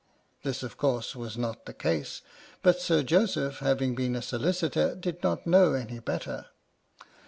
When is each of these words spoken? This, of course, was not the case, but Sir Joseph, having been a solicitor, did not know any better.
This, 0.41 0.63
of 0.63 0.77
course, 0.77 1.15
was 1.15 1.37
not 1.37 1.67
the 1.67 1.75
case, 1.75 2.23
but 2.63 2.81
Sir 2.81 3.03
Joseph, 3.03 3.59
having 3.59 3.93
been 3.93 4.15
a 4.15 4.23
solicitor, 4.23 4.95
did 4.95 5.21
not 5.21 5.45
know 5.45 5.73
any 5.73 5.99
better. 5.99 6.47